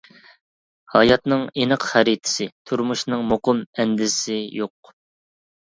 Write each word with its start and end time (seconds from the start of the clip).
ھاياتنىڭ 0.93 1.43
ئېنىق 1.63 1.85
خەرىتىسى، 1.89 2.47
تۇرمۇشنىڭ 2.71 3.23
مۇقىم 3.35 3.63
ئەندىزىسى 3.85 4.43
يوق. 4.63 4.95